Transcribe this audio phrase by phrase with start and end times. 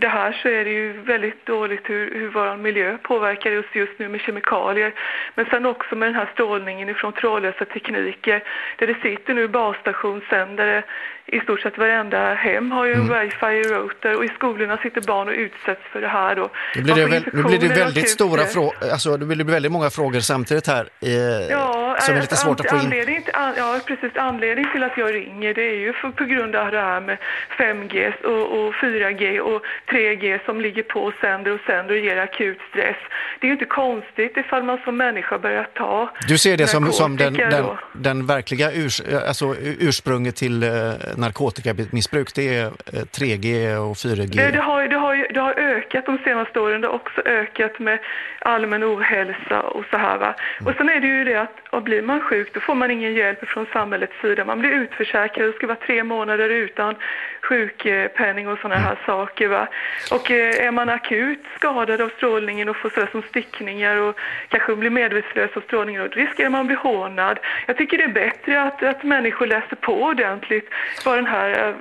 [0.00, 3.98] det här så är det ju väldigt dåligt hur, hur vår miljö påverkar oss just
[3.98, 4.92] nu med kemikalier.
[5.34, 8.42] Men sen också med den här strålningen ifrån trådlösa tekniker
[8.78, 10.82] där det sitter nu basstationssändare
[11.26, 13.14] i stort sett varenda hem har ju en Mm.
[13.28, 16.48] wifi-router och i skolorna sitter barn och utsätts för det här då.
[16.76, 19.90] Nu blir det, väl, nu blir det väldigt stora frågor, alltså det blir väldigt många
[19.90, 21.10] frågor samtidigt här eh,
[21.50, 23.22] Ja, som är eh, lite svårt att få in.
[23.56, 24.12] Ja, precis.
[24.16, 27.18] Anledningen till att jag ringer det är ju för, på grund av det här med
[27.58, 32.16] 5G och, och 4G och 3G som ligger på och sänder och sänder och ger
[32.16, 32.96] akut stress.
[33.40, 36.92] Det är ju inte konstigt ifall man som människa börjar ta Du ser det som,
[36.92, 40.70] som den, den, den verkliga urs, alltså ursprunget till eh,
[41.16, 44.36] narkotikamissbruk, det är eh, 3G och 4G.
[44.36, 46.80] Det, det, har, det, har, ju- det har ökat de senaste åren.
[46.80, 47.98] Det har också ökat med
[48.38, 50.18] allmän ohälsa och så här.
[50.18, 50.34] Va?
[50.64, 53.14] Och sen är det ju det att och blir man sjuk då får man ingen
[53.14, 54.44] hjälp från samhällets sida.
[54.44, 56.94] Man blir utförsäkrad och ska vara tre månader utan
[57.42, 59.48] sjukpenning och sådana här saker.
[59.48, 59.66] Va?
[60.12, 64.76] Och eh, är man akut skadad av strålningen och får sådär som stickningar och kanske
[64.76, 67.38] blir medvetslös av strålningen då riskerar man att bli hånad.
[67.66, 70.70] Jag tycker det är bättre att, att människor läser på ordentligt
[71.04, 71.74] vad den här eh,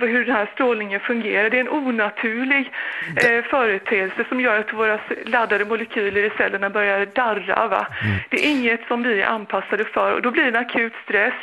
[0.00, 1.50] hur den här strålningen fungerar.
[1.50, 2.70] Det är en onaturlig
[3.16, 7.68] eh, företeelse som gör att våra laddade molekyler i cellerna börjar darra.
[7.68, 7.86] Va?
[8.04, 8.16] Mm.
[8.30, 11.34] Det är inget som vi är anpassade för och då blir det en akut stress.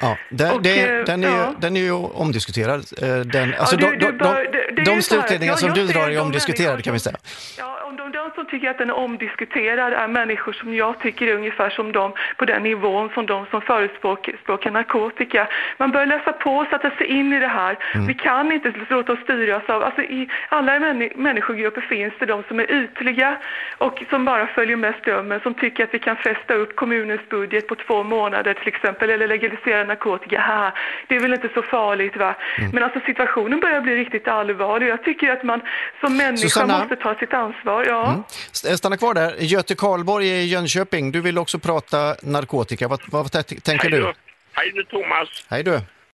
[0.00, 1.54] Ja, den, Och, det, eh, den, är, ju- ja.
[1.58, 2.84] den är ju omdiskuterad.
[3.32, 5.86] Den, alltså du- de, du de, de, de ju så här, slutledningar ja, som du
[5.86, 7.16] drar är de omdiskuterade kan vi säga.
[7.58, 11.26] Ja, om de, de som tycker att den är omdiskuterad är människor som jag tycker
[11.26, 15.48] är ungefär som de på den nivån som de som förespråkar narkotika.
[15.76, 17.76] Man bör läsa på och sätta sig in i det här.
[17.94, 18.06] Mm.
[18.06, 22.42] Vi kan inte låta oss styras av, alltså i alla männi- människogrupper finns det de
[22.48, 23.36] som är ytliga
[23.78, 27.66] och som bara följer med strömmen, som tycker att vi kan fästa upp kommunens budget
[27.66, 30.72] på två månader till exempel, eller legalisera narkotika här.
[31.06, 32.34] Det är väl inte så farligt va?
[32.58, 32.70] Mm.
[32.70, 34.88] Men alltså situationen börjar bli riktigt allvarlig.
[34.88, 35.60] Jag tycker att man
[36.00, 36.78] som människa Susanna?
[36.78, 37.84] måste ta sitt ansvar.
[37.88, 38.08] Ja.
[38.08, 38.19] Mm.
[38.52, 39.36] St- Stanna kvar där.
[39.38, 42.88] Göte Karlborg i Jönköping, du vill också prata narkotika.
[42.88, 44.12] Vad, vad tänker Hej du.
[44.52, 45.28] Hej du Thomas.
[45.48, 45.80] Hej du.